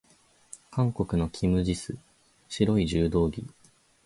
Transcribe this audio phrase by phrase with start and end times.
[0.71, 1.95] 韓国のキム・ジス、
[2.49, 3.45] 白い柔道着。